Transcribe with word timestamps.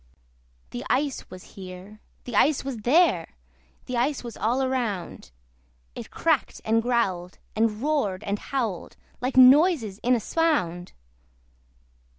The 0.71 0.83
ice 0.89 1.29
was 1.29 1.43
here, 1.53 1.99
the 2.23 2.35
ice 2.35 2.63
was 2.65 2.77
there, 2.77 3.35
The 3.85 3.97
ice 3.97 4.23
was 4.23 4.35
all 4.35 4.63
around: 4.63 5.29
It 5.93 6.09
cracked 6.09 6.59
and 6.65 6.81
growled, 6.81 7.37
and 7.55 7.83
roared 7.83 8.23
and 8.23 8.39
howled, 8.39 8.97
Like 9.21 9.37
noises 9.37 9.99
in 9.99 10.15
a 10.15 10.19
swound! 10.19 10.93